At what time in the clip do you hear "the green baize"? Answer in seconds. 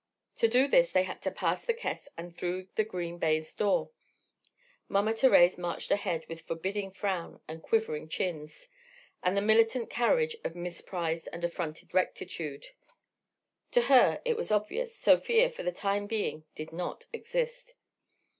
2.73-3.53